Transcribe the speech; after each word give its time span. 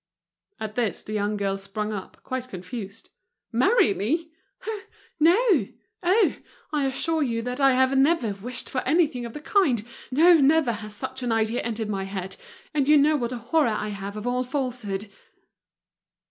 At 0.59 0.73
this 0.73 1.03
the 1.03 1.13
young 1.13 1.37
girl 1.37 1.59
sprung 1.59 1.93
up, 1.93 2.17
quite 2.23 2.49
confused: 2.49 3.11
"Marry 3.51 3.93
me! 3.93 4.31
Oh! 4.65 4.81
no! 5.19 5.67
Oh! 6.01 6.37
I 6.73 6.87
assure 6.87 7.21
you 7.21 7.43
that 7.43 7.61
I 7.61 7.73
have 7.73 7.95
never 7.95 8.33
wished 8.33 8.67
for 8.67 8.81
anything 8.81 9.27
of 9.27 9.33
the 9.33 9.39
kind! 9.41 9.85
No, 10.09 10.33
never 10.41 10.71
has 10.71 10.95
such 10.95 11.21
an 11.21 11.31
idea 11.31 11.61
entered 11.61 11.87
my 11.89 12.05
head; 12.05 12.35
and 12.73 12.89
you 12.89 12.97
know 12.97 13.15
what 13.15 13.31
a 13.31 13.37
horror 13.37 13.67
I 13.77 13.89
have 13.89 14.17
of 14.17 14.25
all 14.25 14.43
falsehood!" 14.43 15.07